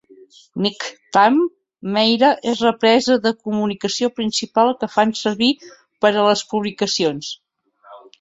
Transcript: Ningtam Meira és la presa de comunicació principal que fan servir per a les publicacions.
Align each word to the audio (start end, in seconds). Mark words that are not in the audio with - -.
Ningtam 0.65 1.35
Meira 1.97 2.31
és 2.51 2.63
la 2.67 2.71
presa 2.83 3.17
de 3.25 3.33
comunicació 3.49 4.09
principal 4.21 4.73
que 4.79 4.89
fan 4.95 5.13
servir 5.21 5.51
per 6.07 6.13
a 6.15 6.25
les 6.31 6.43
publicacions. 6.55 7.31